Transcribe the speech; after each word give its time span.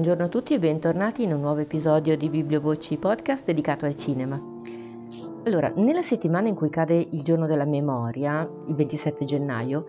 buongiorno 0.00 0.28
a 0.28 0.30
tutti 0.30 0.54
e 0.54 0.58
bentornati 0.58 1.24
in 1.24 1.34
un 1.34 1.42
nuovo 1.42 1.60
episodio 1.60 2.16
di 2.16 2.30
Bibliovoci 2.30 2.96
podcast 2.96 3.44
dedicato 3.44 3.84
al 3.84 3.94
cinema. 3.94 4.42
Allora, 5.44 5.70
nella 5.76 6.00
settimana 6.00 6.48
in 6.48 6.54
cui 6.54 6.70
cade 6.70 6.94
il 7.10 7.20
giorno 7.22 7.46
della 7.46 7.66
memoria, 7.66 8.48
il 8.66 8.74
27 8.74 9.26
gennaio, 9.26 9.84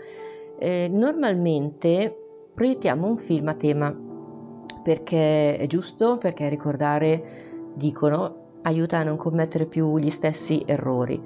eh, 0.59 0.89
normalmente 0.91 2.13
proiettiamo 2.53 3.07
un 3.07 3.15
film 3.15 3.47
a 3.47 3.53
tema 3.53 3.97
perché 4.83 5.55
è 5.55 5.65
giusto, 5.67 6.17
perché 6.17 6.49
ricordare, 6.49 7.71
dicono, 7.73 8.57
aiuta 8.63 8.97
a 8.97 9.03
non 9.03 9.15
commettere 9.15 9.65
più 9.65 9.97
gli 9.97 10.09
stessi 10.09 10.61
errori. 10.65 11.21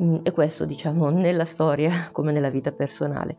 Mm, 0.00 0.18
e 0.22 0.30
questo 0.30 0.64
diciamo 0.64 1.10
nella 1.10 1.44
storia 1.44 1.90
come 2.12 2.30
nella 2.30 2.50
vita 2.50 2.70
personale. 2.70 3.36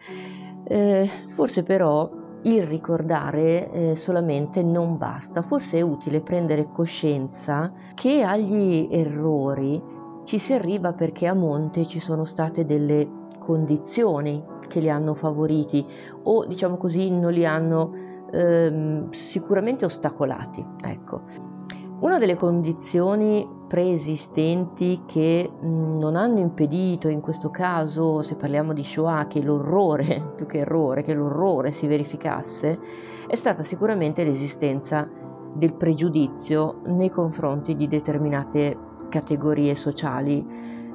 Eh, 0.66 1.10
forse 1.30 1.64
però 1.64 2.26
il 2.48 2.64
ricordare 2.64 3.72
eh, 3.72 3.96
solamente 3.96 4.64
non 4.64 4.98
basta, 4.98 5.42
forse 5.42 5.78
è 5.78 5.82
utile 5.82 6.22
prendere 6.22 6.70
coscienza 6.72 7.72
che 7.94 8.24
agli 8.24 8.88
errori 8.90 9.82
ci 10.24 10.38
si 10.38 10.54
arriva 10.54 10.94
perché 10.94 11.28
a 11.28 11.34
monte 11.34 11.86
ci 11.86 12.00
sono 12.00 12.24
state 12.24 12.66
delle 12.66 13.26
condizioni 13.38 14.44
che 14.68 14.80
li 14.80 14.90
hanno 14.90 15.14
favoriti 15.14 15.86
o 16.24 16.46
diciamo 16.46 16.78
così 16.78 17.10
non 17.10 17.32
li 17.32 17.46
hanno 17.46 17.92
ehm, 18.32 19.10
sicuramente 19.12 19.86
ostacolati. 19.86 20.66
Ecco. 20.84 21.57
Una 22.00 22.20
delle 22.20 22.36
condizioni 22.36 23.48
preesistenti 23.68 25.02
che 25.08 25.50
mm, 25.52 25.98
non 25.98 26.16
hanno 26.16 26.38
impedito 26.38 27.10
in 27.10 27.22
questo 27.22 27.50
caso, 27.50 28.22
se 28.22 28.36
parliamo 28.36 28.72
di 28.72 28.84
Shoah, 28.84 29.26
che 29.26 29.42
l'orrore, 29.42 30.34
più 30.38 30.46
che 30.46 30.60
errore, 30.60 31.02
che 31.02 31.16
l'orrore 31.16 31.72
si 31.72 31.88
verificasse, 31.88 32.80
è 33.28 33.34
stata 33.34 33.64
sicuramente 33.64 34.24
l'esistenza 34.24 35.10
del 35.56 35.74
pregiudizio 35.74 36.82
nei 36.86 37.10
confronti 37.10 37.76
di 37.76 37.88
determinate 37.88 38.78
categorie 39.10 39.74
sociali 39.74 40.46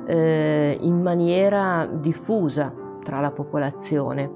eh, 0.06 0.76
in 0.80 1.02
maniera 1.02 1.84
diffusa 1.84 2.72
tra 3.02 3.18
la 3.18 3.32
popolazione. 3.32 4.30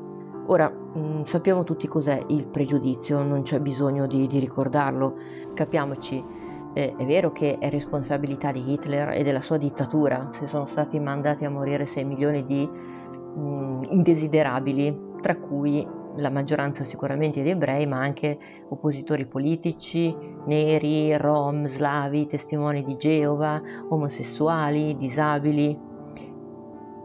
Ora, 0.46 0.68
mh, 0.68 0.98
mm, 0.98 1.22
sappiamo 1.22 1.62
tutti 1.62 1.86
cos'è 1.86 2.24
il 2.26 2.44
pregiudizio, 2.48 3.22
non 3.22 3.42
c'è 3.42 3.60
bisogno 3.60 4.08
di, 4.08 4.26
di 4.26 4.40
ricordarlo, 4.40 5.14
capiamoci 5.54 6.35
eh, 6.76 6.94
è 6.94 7.06
vero 7.06 7.32
che 7.32 7.56
è 7.58 7.70
responsabilità 7.70 8.52
di 8.52 8.70
Hitler 8.70 9.08
e 9.12 9.22
della 9.22 9.40
sua 9.40 9.56
dittatura 9.56 10.28
se 10.34 10.46
sono 10.46 10.66
stati 10.66 11.00
mandati 11.00 11.46
a 11.46 11.50
morire 11.50 11.86
6 11.86 12.04
milioni 12.04 12.44
di 12.44 12.68
mh, 12.68 13.40
mm, 13.40 13.82
indesiderabili, 13.88 15.14
tra 15.22 15.38
cui 15.38 15.88
la 16.16 16.28
maggioranza 16.28 16.84
sicuramente 16.84 17.42
di 17.42 17.48
ebrei, 17.48 17.86
ma 17.86 18.00
anche 18.00 18.38
oppositori 18.68 19.24
politici, 19.24 20.14
neri, 20.44 21.16
rom, 21.16 21.64
slavi, 21.64 22.26
testimoni 22.26 22.84
di 22.84 22.96
Geova, 22.96 23.58
omosessuali, 23.88 24.98
disabili. 24.98 25.78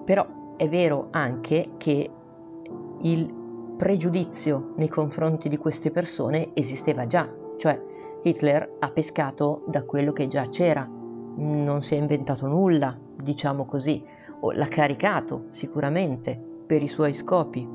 Però 0.04 0.28
è 0.58 0.68
vero 0.68 1.08
anche 1.12 1.70
che 1.78 2.10
il 3.04 3.34
pregiudizio 3.78 4.74
nei 4.76 4.90
confronti 4.90 5.48
di 5.48 5.58
queste 5.58 5.92
persone 5.92 6.50
esisteva 6.54 7.08
già, 7.08 7.30
cioè 7.56 7.82
Hitler 8.24 8.78
ha 8.80 8.90
pescato 8.90 9.64
da 9.68 9.84
quello 9.84 10.12
che 10.12 10.28
già 10.28 10.44
c'era, 10.44 10.88
non 11.36 11.82
si 11.82 11.96
è 11.96 11.98
inventato 11.98 12.48
nulla, 12.48 12.98
diciamo 13.22 13.66
così, 13.66 14.04
o 14.42 14.52
l'ha 14.52 14.68
caricato 14.68 15.46
sicuramente 15.50 16.40
per 16.66 16.84
i 16.84 16.88
suoi 16.88 17.14
scopi, 17.14 17.68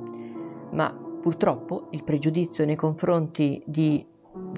ma 0.71 0.95
purtroppo 1.21 1.89
il 1.91 2.05
pregiudizio 2.05 2.65
nei 2.65 2.77
confronti 2.77 3.63
di 3.67 4.07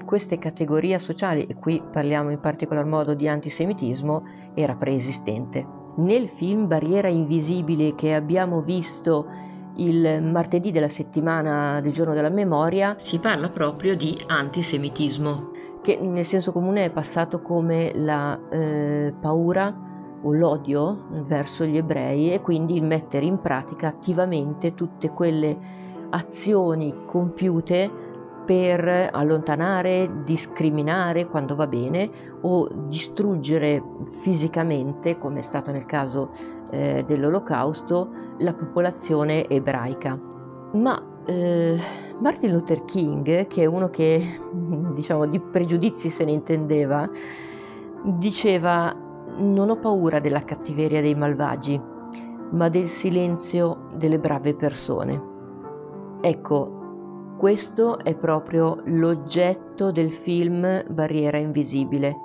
queste 0.05 0.37
categorie 0.37 0.99
sociali, 0.99 1.45
e 1.45 1.55
qui 1.55 1.81
parliamo 1.91 2.29
in 2.29 2.39
particolar 2.39 2.85
modo 2.85 3.13
di 3.13 3.27
antisemitismo, 3.27 4.23
era 4.53 4.75
preesistente. 4.75 5.65
Nel 5.95 6.27
film 6.27 6.67
Barriera 6.67 7.07
Invisibile 7.07 7.95
che 7.95 8.13
abbiamo 8.13 8.61
visto 8.61 9.27
il 9.75 10.21
martedì 10.23 10.71
della 10.71 10.87
settimana 10.87 11.79
del 11.81 11.91
giorno 11.91 12.13
della 12.13 12.29
memoria 12.29 12.95
si 12.97 13.17
parla 13.19 13.49
proprio 13.49 13.95
di 13.95 14.17
antisemitismo 14.27 15.51
che 15.89 15.97
nel 15.99 16.25
senso 16.25 16.51
comune 16.51 16.85
è 16.85 16.91
passato 16.91 17.41
come 17.41 17.91
la 17.95 18.37
eh, 18.49 19.11
paura 19.19 19.75
o 20.21 20.31
l'odio 20.31 21.05
verso 21.25 21.65
gli 21.65 21.77
ebrei 21.77 22.31
e 22.31 22.41
quindi 22.41 22.75
il 22.75 22.83
mettere 22.83 23.25
in 23.25 23.39
pratica 23.39 23.87
attivamente 23.87 24.75
tutte 24.75 25.09
quelle 25.09 25.57
azioni 26.11 27.03
compiute 27.05 28.07
per 28.45 29.09
allontanare, 29.11 30.21
discriminare 30.23 31.27
quando 31.27 31.55
va 31.55 31.65
bene 31.65 32.09
o 32.41 32.67
distruggere 32.87 33.81
fisicamente, 34.21 35.17
come 35.17 35.39
è 35.39 35.43
stato 35.43 35.71
nel 35.71 35.85
caso 35.85 36.31
eh, 36.69 37.03
dell'Olocausto, 37.05 38.09
la 38.39 38.53
popolazione 38.53 39.47
ebraica. 39.47 40.19
Ma 40.73 41.08
eh, 41.29 41.77
Martin 42.19 42.51
Luther 42.51 42.83
King, 42.85 43.45
che 43.47 43.61
è 43.61 43.65
uno 43.65 43.89
che 43.89 44.19
diciamo 44.93 45.27
di 45.27 45.39
pregiudizi 45.39 46.09
se 46.09 46.25
ne 46.25 46.31
intendeva, 46.31 47.07
diceva 48.03 48.95
non 49.37 49.69
ho 49.69 49.77
paura 49.77 50.19
della 50.19 50.41
cattiveria 50.41 51.01
dei 51.01 51.15
malvagi, 51.15 51.79
ma 52.51 52.67
del 52.67 52.85
silenzio 52.85 53.89
delle 53.95 54.17
brave 54.17 54.55
persone. 54.55 55.27
Ecco, 56.21 57.35
questo 57.37 57.99
è 57.99 58.15
proprio 58.15 58.81
l'oggetto 58.85 59.91
del 59.91 60.11
film 60.11 60.83
Barriera 60.89 61.37
Invisibile. 61.37 62.17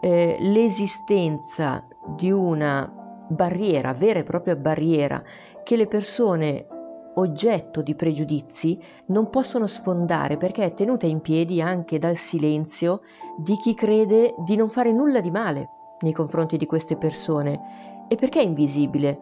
Eh, 0.00 0.36
l'esistenza 0.38 1.84
di 2.14 2.30
una 2.30 3.26
barriera, 3.28 3.94
vera 3.94 4.20
e 4.20 4.24
propria 4.24 4.54
barriera, 4.54 5.22
che 5.64 5.76
le 5.76 5.86
persone 5.86 6.66
oggetto 7.14 7.82
di 7.82 7.94
pregiudizi 7.94 8.78
non 9.06 9.30
possono 9.30 9.66
sfondare 9.66 10.36
perché 10.36 10.64
è 10.64 10.74
tenuta 10.74 11.06
in 11.06 11.20
piedi 11.20 11.60
anche 11.60 11.98
dal 11.98 12.16
silenzio 12.16 13.00
di 13.38 13.56
chi 13.56 13.74
crede 13.74 14.34
di 14.44 14.56
non 14.56 14.68
fare 14.68 14.92
nulla 14.92 15.20
di 15.20 15.30
male 15.30 15.68
nei 16.00 16.12
confronti 16.12 16.56
di 16.56 16.66
queste 16.66 16.96
persone. 16.96 18.06
E 18.08 18.16
perché 18.16 18.40
è 18.40 18.44
invisibile? 18.44 19.20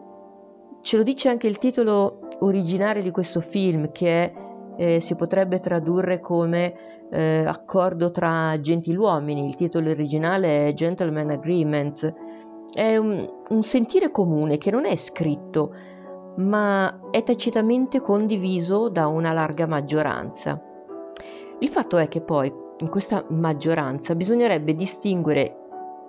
Ce 0.81 0.97
lo 0.97 1.03
dice 1.03 1.29
anche 1.29 1.47
il 1.47 1.57
titolo 1.57 2.19
originale 2.39 3.01
di 3.01 3.11
questo 3.11 3.39
film 3.39 3.91
che 3.91 4.33
eh, 4.75 4.99
si 4.99 5.15
potrebbe 5.15 5.59
tradurre 5.59 6.19
come 6.19 6.73
eh, 7.09 7.45
accordo 7.45 8.11
tra 8.11 8.59
gentiluomini, 8.59 9.45
il 9.45 9.55
titolo 9.55 9.89
originale 9.91 10.67
è 10.67 10.73
Gentleman 10.73 11.29
Agreement. 11.29 12.13
È 12.73 12.97
un, 12.97 13.25
un 13.49 13.63
sentire 13.63 14.09
comune 14.09 14.57
che 14.57 14.71
non 14.71 14.85
è 14.85 14.95
scritto, 14.95 15.73
ma 16.35 17.09
è 17.11 17.23
tacitamente 17.23 18.01
condiviso 18.01 18.89
da 18.89 19.07
una 19.07 19.31
larga 19.33 19.67
maggioranza. 19.67 20.61
Il 21.59 21.69
fatto 21.69 21.97
è 21.97 22.07
che 22.07 22.21
poi 22.21 22.51
in 22.77 22.89
questa 22.89 23.23
maggioranza 23.29 24.15
bisognerebbe 24.15 24.73
distinguere 24.73 25.57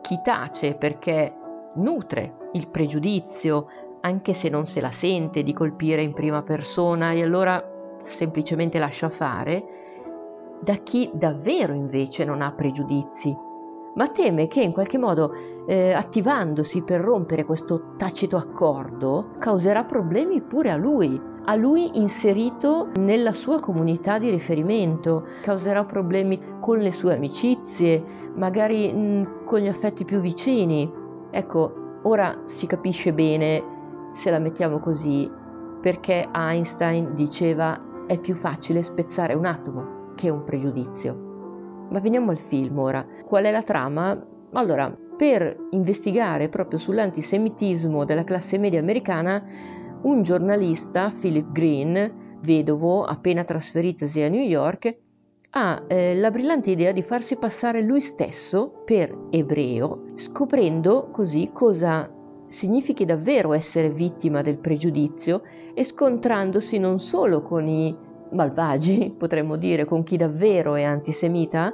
chi 0.01 0.21
tace 0.23 0.75
perché 0.75 1.35
nutre 1.77 2.49
il 2.53 2.69
pregiudizio, 2.69 3.67
anche 4.01 4.35
se 4.35 4.49
non 4.49 4.67
se 4.67 4.81
la 4.81 4.91
sente 4.91 5.43
di 5.43 5.53
colpire 5.53 6.03
in 6.03 6.13
prima 6.13 6.43
persona 6.43 7.13
e 7.13 7.23
allora 7.23 7.63
semplicemente 8.03 8.79
lascia 8.79 9.09
fare, 9.09 9.65
da 10.61 10.75
chi 10.77 11.11
davvero 11.13 11.73
invece 11.73 12.25
non 12.25 12.41
ha 12.41 12.53
pregiudizi 12.53 13.53
ma 13.95 14.09
teme 14.09 14.47
che 14.47 14.61
in 14.61 14.73
qualche 14.73 14.99
modo 14.99 15.33
eh, 15.67 15.93
attivandosi 15.93 16.83
per 16.83 17.01
rompere 17.01 17.45
questo 17.45 17.95
tacito 17.97 18.37
accordo 18.37 19.31
causerà 19.39 19.85
problemi 19.85 20.43
pure 20.43 20.71
a 20.71 20.77
lui, 20.77 21.21
a 21.47 21.55
lui 21.55 21.99
inserito 21.99 22.89
nella 22.97 23.33
sua 23.33 23.61
comunità 23.61 24.19
di 24.19 24.31
riferimento, 24.31 25.27
causerà 25.43 25.85
problemi 25.85 26.41
con 26.61 26.79
le 26.79 26.91
sue 26.91 27.15
amicizie, 27.15 28.03
magari 28.35 28.93
mh, 28.93 28.99
mm, 28.99 29.25
con 29.45 29.61
gli 29.61 29.69
affetti 29.69 30.05
più 30.05 30.21
vicini. 30.21 30.91
Ecco, 31.31 31.99
ora 32.03 32.43
si 32.45 32.67
capisce 32.67 33.13
bene, 33.13 33.63
se 34.13 34.31
la 34.31 34.39
mettiamo 34.39 34.79
così, 34.79 35.31
perché 35.81 36.29
Einstein 36.33 37.15
diceva 37.15 38.07
è 38.07 38.19
più 38.19 38.35
facile 38.35 38.83
spezzare 38.83 39.35
un 39.35 39.45
atomo 39.45 40.13
che 40.15 40.31
un 40.31 40.45
pregiudizio. 40.45 41.24
Ma 41.91 42.01
veniamo 42.01 42.31
al 42.31 42.39
film 42.39 42.79
ora. 42.79 43.07
Qual 43.25 43.45
è 43.45 43.51
la 43.51 43.63
trama? 43.63 44.27
Allora, 44.53 44.95
per 45.17 45.57
investigare 45.71 46.49
proprio 46.49 46.79
sull'antisemitismo 46.79 48.05
della 48.05 48.25
classe 48.25 48.59
media 48.59 48.81
americana, 48.81 49.45
un 50.03 50.23
giornalista, 50.23 51.13
Philip 51.19 51.51
Green, 51.53 52.39
vedovo, 52.41 53.05
appena 53.05 53.45
trasferitosi 53.45 54.21
a 54.23 54.29
New 54.29 54.43
York, 54.43 54.97
ha 55.51 55.85
eh, 55.87 56.17
la 56.17 56.31
brillante 56.31 56.71
idea 56.71 56.93
di 56.93 57.03
farsi 57.03 57.37
passare 57.37 57.81
lui 57.83 58.01
stesso 58.01 58.83
per 58.85 59.17
ebreo, 59.31 60.05
scoprendo 60.15 61.09
così 61.13 61.51
cosa 61.53 62.11
significhi 62.49 63.05
davvero 63.05 63.53
essere 63.53 63.91
vittima 63.91 64.43
del 64.43 64.59
pregiudizio 64.59 65.43
e 65.75 65.85
scontrandosi 65.85 66.79
non 66.79 66.99
solo 66.99 67.41
con 67.43 67.67
i 67.67 67.97
malvagi, 68.31 69.15
potremmo 69.17 69.57
dire, 69.57 69.85
con 69.85 70.03
chi 70.03 70.17
davvero 70.17 70.75
è 70.75 70.83
antisemita, 70.83 71.73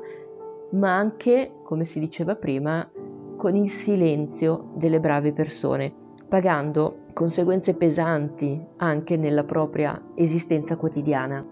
ma 0.72 0.96
anche, 0.96 1.52
come 1.64 1.84
si 1.84 1.98
diceva 1.98 2.36
prima, 2.36 2.88
con 3.36 3.56
il 3.56 3.70
silenzio 3.70 4.70
delle 4.74 5.00
brave 5.00 5.32
persone, 5.32 5.92
pagando 6.28 7.06
conseguenze 7.12 7.74
pesanti 7.74 8.62
anche 8.76 9.16
nella 9.16 9.44
propria 9.44 10.00
esistenza 10.14 10.76
quotidiana. 10.76 11.44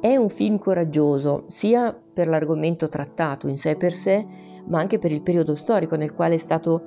È 0.00 0.16
un 0.16 0.28
film 0.28 0.58
coraggioso, 0.58 1.44
sia 1.46 1.92
per 1.92 2.28
l'argomento 2.28 2.88
trattato 2.88 3.48
in 3.48 3.56
sé 3.56 3.76
per 3.76 3.92
sé, 3.92 4.26
ma 4.66 4.78
anche 4.78 4.98
per 4.98 5.12
il 5.12 5.22
periodo 5.22 5.54
storico 5.54 5.96
nel 5.96 6.14
quale 6.14 6.34
è 6.34 6.38
stato 6.38 6.82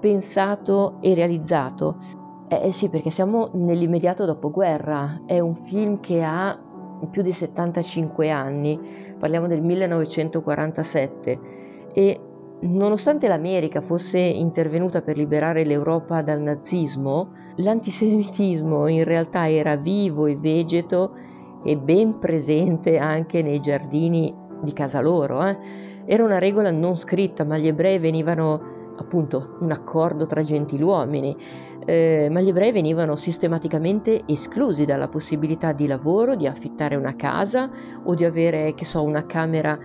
pensato 0.00 0.98
e 1.00 1.14
realizzato. 1.14 1.96
Eh, 2.48 2.68
eh 2.68 2.72
sì, 2.72 2.88
perché 2.88 3.10
siamo 3.10 3.50
nell'immediato 3.54 4.24
dopoguerra, 4.24 5.22
è 5.26 5.40
un 5.40 5.54
film 5.54 6.00
che 6.00 6.22
ha 6.22 6.58
più 7.10 7.22
di 7.22 7.32
75 7.32 8.30
anni, 8.30 8.78
parliamo 9.18 9.46
del 9.46 9.62
1947 9.62 11.38
e 11.92 12.20
nonostante 12.60 13.28
l'America 13.28 13.80
fosse 13.80 14.18
intervenuta 14.18 15.02
per 15.02 15.16
liberare 15.16 15.64
l'Europa 15.64 16.22
dal 16.22 16.40
nazismo, 16.40 17.32
l'antisemitismo 17.56 18.88
in 18.88 19.04
realtà 19.04 19.48
era 19.50 19.76
vivo 19.76 20.26
e 20.26 20.36
vegeto 20.36 21.14
e 21.64 21.76
ben 21.76 22.18
presente 22.18 22.98
anche 22.98 23.42
nei 23.42 23.60
giardini 23.60 24.34
di 24.60 24.72
casa 24.72 25.00
loro. 25.00 25.44
Eh. 25.46 25.56
Era 26.06 26.24
una 26.24 26.38
regola 26.38 26.70
non 26.70 26.96
scritta, 26.96 27.44
ma 27.44 27.56
gli 27.56 27.66
ebrei 27.66 27.98
venivano 27.98 28.72
appunto 28.96 29.56
un 29.60 29.72
accordo 29.72 30.26
tra 30.26 30.42
gentiluomini, 30.42 31.36
eh, 31.84 32.28
ma 32.30 32.40
gli 32.40 32.48
ebrei 32.48 32.72
venivano 32.72 33.16
sistematicamente 33.16 34.22
esclusi 34.26 34.84
dalla 34.84 35.08
possibilità 35.08 35.72
di 35.72 35.86
lavoro, 35.86 36.34
di 36.34 36.46
affittare 36.46 36.96
una 36.96 37.14
casa 37.14 37.70
o 38.04 38.14
di 38.14 38.24
avere, 38.24 38.74
che 38.74 38.84
so, 38.84 39.02
una 39.02 39.26
camera 39.26 39.78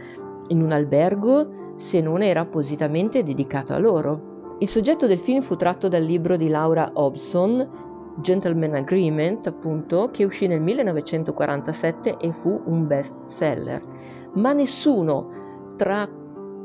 in 0.48 0.62
un 0.62 0.72
albergo 0.72 1.74
se 1.76 2.02
non 2.02 2.22
era 2.22 2.42
appositamente 2.42 3.24
dedicato 3.24 3.74
a 3.74 3.80
loro. 3.80 4.56
Il 4.60 4.68
soggetto 4.68 5.08
del 5.08 5.20
film 5.20 5.42
fu 5.42 5.56
tratto 5.56 5.88
dal 5.88 6.04
libro 6.04 6.36
di 6.36 6.50
Laura 6.50 6.92
Hobson, 6.94 7.88
Gentleman 8.18 8.76
Agreement, 8.76 9.48
appunto, 9.48 10.10
che 10.12 10.26
uscì 10.26 10.48
nel 10.48 10.60
1947 10.60 12.18
e 12.18 12.32
fu 12.32 12.62
un 12.66 12.86
best 12.86 13.24
seller. 13.24 13.82
Ma 14.34 14.52
nessuno 14.52 15.38
tra 15.78 16.10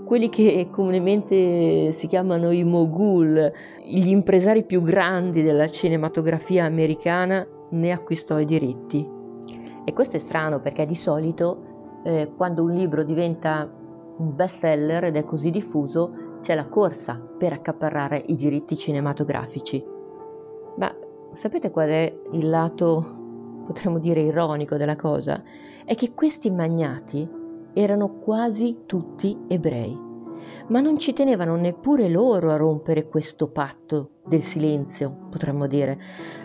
quelli 0.04 0.28
che 0.28 0.68
comunemente 0.70 1.90
si 1.92 2.06
chiamano 2.06 2.50
i 2.50 2.64
mogul, 2.64 3.52
gli 3.84 4.08
impresari 4.08 4.64
più 4.64 4.82
grandi 4.82 5.42
della 5.42 5.66
cinematografia 5.66 6.64
americana, 6.64 7.46
ne 7.70 7.90
acquistò 7.90 8.38
i 8.38 8.44
diritti. 8.44 9.08
E 9.84 9.92
questo 9.92 10.16
è 10.16 10.20
strano 10.20 10.60
perché 10.60 10.86
di 10.86 10.94
solito 10.94 12.00
eh, 12.04 12.32
quando 12.36 12.62
un 12.62 12.72
libro 12.72 13.02
diventa 13.02 13.70
un 14.16 14.34
best 14.34 14.58
seller 14.58 15.04
ed 15.04 15.16
è 15.16 15.24
così 15.24 15.50
diffuso, 15.50 16.38
c'è 16.40 16.54
la 16.54 16.68
corsa 16.68 17.20
per 17.38 17.52
accaparrare 17.52 18.22
i 18.26 18.34
diritti 18.34 18.76
cinematografici. 18.76 19.84
Ma 20.76 20.94
sapete 21.32 21.70
qual 21.70 21.88
è 21.88 22.20
il 22.32 22.48
lato, 22.48 23.62
potremmo 23.66 23.98
dire, 23.98 24.20
ironico 24.20 24.76
della 24.76 24.96
cosa? 24.96 25.42
È 25.84 25.94
che 25.94 26.12
questi 26.12 26.50
magnati 26.50 27.42
erano 27.74 28.18
quasi 28.20 28.82
tutti 28.86 29.36
ebrei, 29.48 29.98
ma 30.68 30.80
non 30.80 30.98
ci 30.98 31.12
tenevano 31.12 31.56
neppure 31.56 32.08
loro 32.08 32.50
a 32.50 32.56
rompere 32.56 33.08
questo 33.08 33.50
patto 33.50 34.20
del 34.24 34.40
silenzio, 34.40 35.26
potremmo 35.30 35.66
dire. 35.66 35.98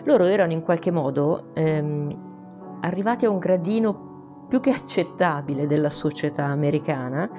Loro 0.04 0.24
erano 0.24 0.52
in 0.52 0.62
qualche 0.62 0.90
modo 0.90 1.54
ehm, 1.54 2.78
arrivati 2.80 3.24
a 3.24 3.30
un 3.30 3.38
gradino 3.38 4.46
più 4.48 4.60
che 4.60 4.70
accettabile 4.70 5.66
della 5.66 5.90
società 5.90 6.46
americana, 6.46 7.30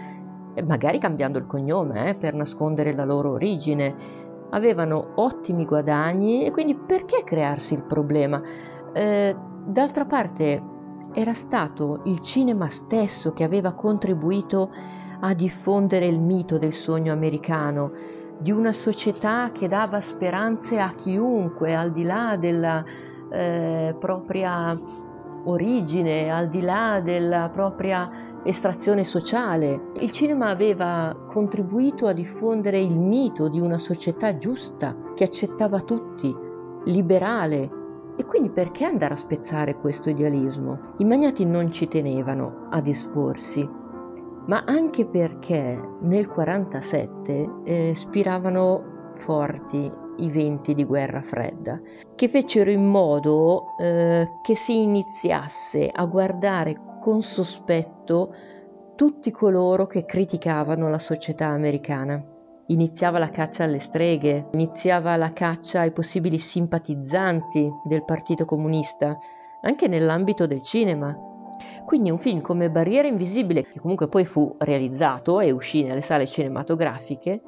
magari 0.66 0.98
cambiando 0.98 1.38
il 1.38 1.48
cognome 1.48 2.10
eh, 2.10 2.16
per 2.16 2.34
nascondere 2.34 2.94
la 2.94 3.06
loro 3.06 3.32
origine. 3.32 4.20
Avevano 4.52 5.14
ottimi 5.16 5.66
guadagni 5.66 6.46
e 6.46 6.52
quindi 6.52 6.76
perché 6.76 7.24
crearsi 7.24 7.74
il 7.74 7.84
problema? 7.84 8.42
Eh, 8.94 9.36
d'altra 9.66 10.06
parte 10.06 10.71
era 11.13 11.34
stato 11.34 12.02
il 12.06 12.19
cinema 12.19 12.68
stesso 12.68 13.34
che 13.34 13.44
aveva 13.44 13.74
contribuito 13.74 14.72
a 15.19 15.34
diffondere 15.34 16.06
il 16.06 16.19
mito 16.19 16.58
del 16.58 16.74
sogno 16.74 17.13
americano, 17.13 17.92
di 18.40 18.52
una 18.52 18.72
società 18.72 19.52
che 19.52 19.68
dava 19.68 20.02
speranze 20.02 20.80
a 20.80 20.92
chiunque, 20.96 21.75
al 21.75 21.92
di 21.92 22.04
là 22.04 22.38
della 22.38 22.84
eh, 23.31 23.96
propria 24.00 24.78
origine, 25.44 26.31
al 26.31 26.50
di 26.50 26.62
là 26.62 27.02
della 27.04 27.50
propria 27.50 28.10
estrazione 28.44 29.04
sociale. 29.04 29.92
Il 30.00 30.12
cinema 30.12 30.50
aveva 30.50 31.16
contribuito 31.28 32.08
a 32.08 32.13
diffondere 32.13 32.80
il 32.80 32.98
mito 32.98 33.48
di 33.48 33.60
una 33.60 33.78
società 33.78 34.38
giusta, 34.38 34.96
che 35.16 35.24
accettava 35.24 35.81
tutti, 35.81 36.36
liberale, 36.86 37.81
e 38.22 38.26
quindi 38.26 38.52
perché 38.52 38.86
andare 38.86 39.16
a 39.16 39.18
spezzare 39.18 39.76
questo 39.78 40.12
idealismo? 40.12 40.94
I 40.98 41.06
magnati 41.06 41.44
non 41.44 41.72
ci 41.72 41.88
tenevano 41.88 42.68
ad 42.70 42.86
esporsi, 42.86 43.68
ma 44.46 44.64
anche 44.64 45.08
perché 45.08 45.58
nel 46.02 46.28
1947 46.30 47.50
eh, 47.64 47.96
spiravano 47.96 49.14
forti 49.16 49.92
i 50.18 50.30
venti 50.30 50.76
di 50.76 50.84
guerra 50.84 51.24
fredda, 51.24 51.82
che 52.14 52.28
fecero 52.28 52.70
in 52.70 52.86
modo 52.86 53.76
eh, 53.80 54.28
che 54.44 54.56
si 54.56 54.84
iniziasse 54.84 55.90
a 55.92 56.06
guardare 56.06 56.80
con 57.02 57.24
sospetto 57.24 58.36
tutti 58.96 59.32
coloro 59.32 59.88
che 59.88 60.06
criticavano 60.06 60.92
la 60.92 61.00
società 61.00 61.48
americana 61.48 62.31
iniziava 62.72 63.20
la 63.20 63.30
caccia 63.30 63.66
alle 63.66 63.80
streghe, 63.80 64.48
iniziava 64.52 65.16
la 65.18 65.34
caccia 65.34 65.82
ai 65.82 65.92
possibili 65.92 66.38
simpatizzanti 66.38 67.70
del 67.84 68.04
Partito 68.04 68.46
Comunista, 68.46 69.18
anche 69.62 69.88
nell'ambito 69.88 70.48
del 70.48 70.62
cinema. 70.62 71.16
Quindi 71.86 72.10
un 72.10 72.18
film 72.18 72.42
come 72.42 72.72
Barriera 72.72 73.08
Invisibile, 73.08 73.64
che 73.64 73.80
comunque 73.80 74.08
poi 74.08 74.26
fu 74.26 74.56
realizzato 74.60 75.40
e 75.40 75.52
uscì 75.52 75.84
nelle 75.84 76.02
sale 76.02 76.26
cinematografiche, 76.26 77.42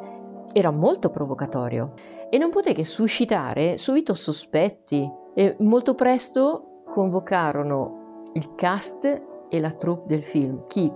era 0.51 0.71
molto 0.71 1.09
provocatorio 1.09 1.93
e 2.29 2.37
non 2.37 2.49
poté 2.49 2.73
che 2.73 2.85
suscitare 2.85 3.77
subito 3.77 4.13
sospetti 4.13 5.09
e 5.33 5.55
molto 5.59 5.95
presto 5.95 6.83
convocarono 6.89 8.19
il 8.33 8.53
cast 8.55 9.05
e 9.49 9.59
la 9.59 9.71
troupe 9.71 10.07
del 10.07 10.23
film. 10.23 10.63
Chi 10.65 10.91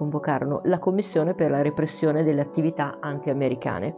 convocarono 0.00 0.62
la 0.64 0.78
Commissione 0.78 1.34
per 1.34 1.50
la 1.50 1.60
repressione 1.60 2.22
delle 2.22 2.40
attività 2.40 2.96
anti-americane 3.00 3.96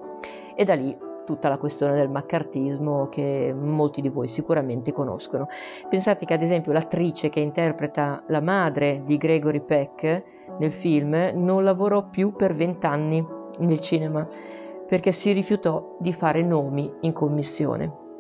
e 0.57 0.65
da 0.65 0.75
lì 0.75 0.99
tutta 1.25 1.49
la 1.49 1.59
questione 1.59 1.95
del 1.95 2.11
maccartismo 2.11 3.09
che 3.09 3.55
molti 3.57 4.01
di 4.01 4.09
voi 4.09 4.27
sicuramente 4.27 4.93
conoscono. 4.93 5.47
Pensate 5.89 6.25
che 6.27 6.35
ad 6.35 6.43
esempio 6.43 6.73
l'attrice 6.73 7.29
che 7.29 7.39
interpreta 7.39 8.25
la 8.27 8.41
madre 8.41 9.03
di 9.05 9.17
Gregory 9.17 9.61
Peck 9.61 10.25
nel 10.59 10.73
film 10.73 11.31
non 11.35 11.63
lavorò 11.63 12.09
più 12.09 12.33
per 12.33 12.53
vent'anni 12.53 13.25
nel 13.59 13.79
cinema 13.79 14.27
perché 14.89 15.13
si 15.13 15.31
rifiutò 15.31 15.97
di 16.01 16.13
fare 16.13 16.43
nomi 16.43 16.93
in 17.03 17.13
commissione. 17.13 18.12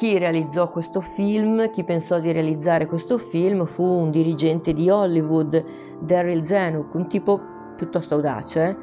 Chi 0.00 0.16
realizzò 0.16 0.70
questo 0.70 1.02
film, 1.02 1.70
chi 1.70 1.84
pensò 1.84 2.20
di 2.20 2.32
realizzare 2.32 2.86
questo 2.86 3.18
film 3.18 3.66
fu 3.66 3.84
un 3.84 4.10
dirigente 4.10 4.72
di 4.72 4.88
Hollywood, 4.88 5.62
Daryl 6.00 6.42
Zanuck, 6.42 6.94
un 6.94 7.06
tipo 7.06 7.38
piuttosto 7.76 8.14
audace. 8.14 8.78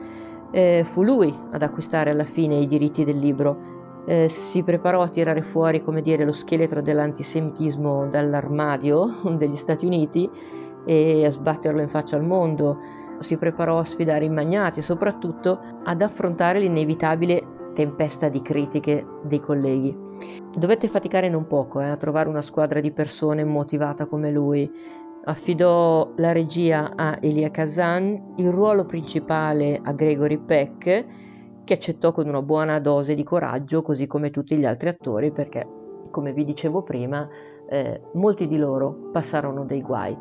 Eh, 0.52 0.84
fu 0.86 1.02
lui 1.02 1.36
ad 1.50 1.64
acquistare 1.64 2.12
alla 2.12 2.24
fine 2.24 2.58
i 2.58 2.68
diritti 2.68 3.04
del 3.04 3.18
libro. 3.18 4.04
Eh, 4.06 4.30
si 4.30 4.62
preparò 4.62 5.02
a 5.02 5.08
tirare 5.08 5.42
fuori, 5.42 5.82
come 5.82 6.04
dire, 6.04 6.24
lo 6.24 6.32
scheletro 6.32 6.84
dell'antisemitismo 6.84 8.06
dall'armadio 8.10 9.08
degli 9.40 9.56
Stati 9.56 9.88
Uniti 9.88 10.30
e 10.86 11.26
a 11.26 11.32
sbatterlo 11.32 11.82
in 11.82 11.88
faccia 11.90 12.16
al 12.16 12.28
mondo. 12.28 12.78
Si 13.22 13.38
preparò 13.38 13.80
a 13.80 13.84
sfidare 13.84 14.26
i 14.26 14.30
magnati 14.30 14.82
e 14.82 14.84
soprattutto 14.84 15.60
ad 15.84 16.00
affrontare 16.00 16.60
l'inevitabile 16.60 17.56
tempesta 17.78 18.28
di 18.28 18.42
critiche 18.42 19.06
dei 19.22 19.40
colleghi. 19.40 19.96
Dovette 20.52 20.88
faticare 20.88 21.30
non 21.30 21.46
poco 21.46 21.80
eh, 21.80 21.88
a 21.88 21.96
trovare 21.96 22.28
una 22.28 22.42
squadra 22.42 22.80
di 22.80 22.92
persone 22.92 23.44
motivata 23.44 24.08
come 24.08 24.32
lui. 24.32 24.68
Affidò 25.26 26.12
la 26.16 26.32
regia 26.32 26.94
a 26.96 27.20
Elia 27.22 27.52
Kazan, 27.52 28.34
il 28.38 28.50
ruolo 28.50 28.86
principale 28.86 29.80
a 29.84 29.92
Gregory 29.92 30.40
Peck, 30.40 31.06
che 31.64 31.74
accettò 31.74 32.14
con 32.14 32.28
una 32.28 32.42
buona 32.42 32.80
dose 32.80 33.14
di 33.14 33.24
coraggio, 33.24 33.84
così 33.84 34.08
come 34.08 34.32
tutti 34.32 34.58
gli 34.58 34.66
altri 34.66 34.90
attori, 34.90 35.32
perché, 35.32 35.68
come 36.10 36.34
vi 36.34 36.46
dicevo 36.46 36.82
prima, 36.82 37.30
eh, 37.70 38.02
molti 38.14 38.48
di 38.48 38.58
loro 38.58 39.10
passarono 39.12 39.66
dei 39.66 39.82
guai. 39.82 40.18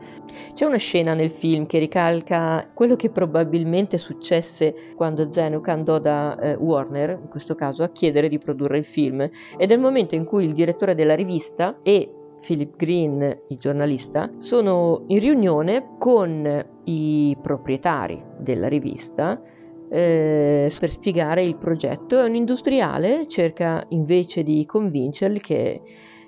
C'è 0.52 0.64
una 0.64 0.76
scena 0.76 1.14
nel 1.14 1.30
film 1.30 1.66
che 1.66 1.78
ricalca 1.78 2.70
quello 2.72 2.96
che 2.96 3.10
probabilmente 3.10 3.98
successe 3.98 4.74
quando 4.96 5.30
Zanuck 5.30 5.68
andò 5.68 5.98
da 5.98 6.38
eh, 6.38 6.54
Warner, 6.54 7.18
in 7.22 7.28
questo 7.28 7.54
caso, 7.54 7.82
a 7.82 7.88
chiedere 7.88 8.28
di 8.28 8.38
produrre 8.38 8.78
il 8.78 8.84
film, 8.84 9.20
ed 9.20 9.70
è 9.70 9.74
il 9.74 9.80
momento 9.80 10.14
in 10.14 10.24
cui 10.24 10.44
il 10.44 10.52
direttore 10.52 10.94
della 10.94 11.14
rivista 11.14 11.78
e 11.82 12.10
Philip 12.40 12.76
Green, 12.76 13.38
il 13.48 13.56
giornalista, 13.56 14.30
sono 14.38 15.04
in 15.08 15.18
riunione 15.18 15.96
con 15.98 16.64
i 16.84 17.36
proprietari 17.40 18.22
della 18.38 18.68
rivista 18.68 19.40
eh, 19.88 20.72
per 20.78 20.88
spiegare 20.88 21.42
il 21.42 21.56
progetto 21.56 22.20
e 22.20 22.28
un 22.28 22.34
industriale 22.34 23.26
cerca 23.26 23.84
invece 23.90 24.42
di 24.42 24.64
convincerli 24.66 25.40
che 25.40 25.82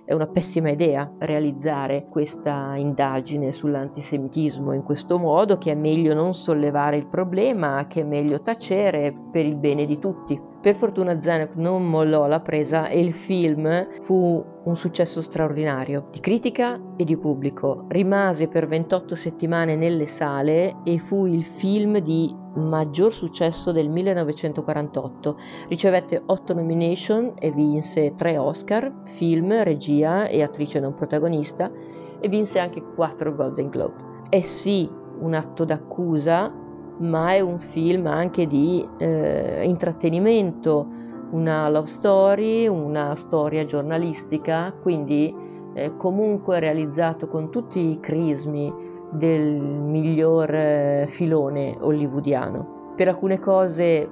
è 0.09 0.15
una 0.15 0.27
pessima 0.27 0.71
idea 0.71 1.13
realizzare 1.19 2.07
questa 2.09 2.77
indagine 2.77 3.53
sull'antisemitismo 3.53 4.73
in 4.73 4.83
questo 4.83 5.19
modo, 5.19 5.59
che 5.59 5.73
è 5.73 5.75
meglio 5.75 6.15
non 6.15 6.33
sollevare 6.33 6.97
il 6.97 7.07
problema, 7.07 7.87
che 7.87 8.01
è 8.01 8.05
meglio 8.05 8.41
tacere 8.41 9.13
per 9.31 9.45
il 9.45 9.57
bene 9.57 9.85
di 9.85 9.99
tutti. 9.99 10.41
Per 10.69 10.77
fortuna 10.77 11.19
Zanuck 11.19 11.57
non 11.57 11.89
mollò 11.89 12.27
la 12.27 12.41
presa 12.41 12.89
e 12.89 13.01
il 13.01 13.15
film 13.15 13.89
fu 14.03 14.45
un 14.65 14.77
successo 14.77 15.23
straordinario 15.23 16.09
di 16.11 16.21
critica 16.21 16.79
e 16.95 17.05
di 17.05 17.17
pubblico. 17.17 17.87
Rimase 17.89 18.49
per 18.49 18.69
28 18.69 19.15
settimane 19.15 19.77
nelle 19.77 20.05
sale 20.05 20.83
e 20.85 20.99
fu 20.99 21.25
il 21.25 21.43
film 21.43 22.01
di 22.01 22.37
maggior 22.57 23.11
successo 23.11 23.73
del 23.73 23.89
1948. 23.89 25.39
Ricevette 25.69 26.23
8 26.27 26.53
nomination 26.53 27.33
e 27.39 27.51
vinse 27.51 28.13
3 28.15 28.37
Oscar, 28.37 28.93
film, 29.07 29.63
regia 29.63 30.27
e 30.27 30.43
attrice 30.43 30.81
non 30.81 30.93
protagonista 30.93 31.73
e 32.21 32.29
vinse 32.29 32.59
anche 32.59 32.83
4 32.95 33.35
Golden 33.35 33.71
Globe. 33.71 33.95
È 34.29 34.41
sì 34.41 34.87
un 35.21 35.33
atto 35.33 35.65
d'accusa, 35.65 36.53
ma 36.99 37.33
è 37.35 37.41
un 37.41 37.59
film 37.59 38.07
anche 38.07 38.47
di 38.47 38.87
eh, 38.99 39.65
intrattenimento, 39.65 40.87
una 41.31 41.69
love 41.69 41.87
story, 41.87 42.67
una 42.67 43.15
storia 43.15 43.65
giornalistica, 43.65 44.73
quindi 44.73 45.35
eh, 45.75 45.97
comunque 45.97 46.59
realizzato 46.59 47.29
con 47.29 47.51
tutti 47.51 47.91
i 47.91 48.01
crismi 48.01 48.73
del 49.13 49.61
miglior 49.61 50.51
eh, 50.53 51.05
filone 51.09 51.77
hollywoodiano. 51.79 52.95
Per 52.97 53.09
alcune 53.09 53.39
cose 53.39 54.11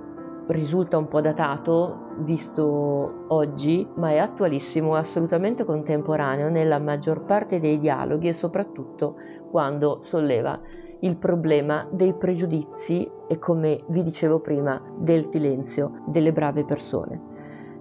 risulta 0.49 0.97
un 0.97 1.09
po' 1.09 1.21
datato 1.21 2.05
visto 2.19 3.25
oggi, 3.29 3.87
ma 3.97 4.11
è 4.11 4.19
attualissimo, 4.19 4.95
assolutamente 4.95 5.65
contemporaneo 5.65 6.49
nella 6.49 6.79
maggior 6.79 7.25
parte 7.25 7.59
dei 7.59 7.79
dialoghi 7.79 8.29
e 8.29 8.33
soprattutto 8.33 9.17
quando 9.51 9.99
solleva 10.03 10.59
il 11.01 11.17
problema 11.17 11.87
dei 11.91 12.15
pregiudizi 12.15 13.09
e 13.29 13.39
come 13.39 13.81
vi 13.89 14.03
dicevo 14.03 14.41
prima 14.41 14.81
del 14.99 15.29
silenzio 15.31 16.03
delle 16.07 16.33
brave 16.33 16.65
persone, 16.65 17.21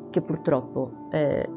che 0.10 0.22
purtroppo, 0.22 1.08
è, 1.10 1.48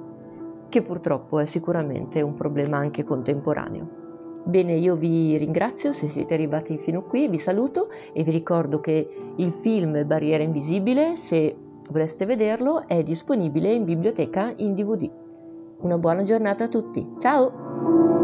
che 0.68 0.82
purtroppo 0.82 1.38
è 1.38 1.46
sicuramente 1.46 2.20
un 2.20 2.34
problema 2.34 2.76
anche 2.76 3.04
contemporaneo. 3.04 3.96
Bene, 4.44 4.74
io 4.74 4.96
vi 4.96 5.36
ringrazio 5.36 5.92
se 5.92 6.06
siete 6.06 6.34
arrivati 6.34 6.78
fino 6.78 7.02
qui, 7.02 7.28
vi 7.28 7.38
saluto 7.38 7.88
e 8.12 8.22
vi 8.22 8.30
ricordo 8.30 8.80
che 8.80 9.08
il 9.36 9.52
film 9.52 10.06
Barriera 10.06 10.42
Invisibile, 10.42 11.16
se 11.16 11.54
voleste 11.90 12.24
vederlo, 12.24 12.86
è 12.86 13.02
disponibile 13.02 13.72
in 13.72 13.84
biblioteca 13.84 14.52
in 14.56 14.74
DVD. 14.74 15.10
Una 15.80 15.98
buona 15.98 16.22
giornata 16.22 16.64
a 16.64 16.68
tutti, 16.68 17.06
ciao! 17.18 18.17